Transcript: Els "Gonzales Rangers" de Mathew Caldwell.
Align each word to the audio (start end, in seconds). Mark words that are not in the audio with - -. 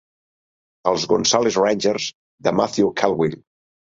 Els 0.91 1.03
"Gonzales 1.11 1.59
Rangers" 1.63 2.09
de 2.47 2.53
Mathew 2.61 2.91
Caldwell. 3.03 3.37